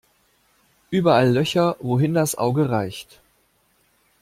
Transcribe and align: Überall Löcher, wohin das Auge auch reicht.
Überall 0.89 1.29
Löcher, 1.31 1.75
wohin 1.79 2.15
das 2.15 2.33
Auge 2.33 2.65
auch 2.65 2.69
reicht. 2.69 3.21